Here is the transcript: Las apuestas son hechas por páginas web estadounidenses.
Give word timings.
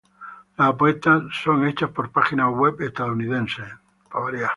Las 0.57 0.69
apuestas 0.69 1.21
son 1.43 1.67
hechas 1.67 1.91
por 1.91 2.11
páginas 2.11 2.51
web 2.51 2.81
estadounidenses. 2.81 3.67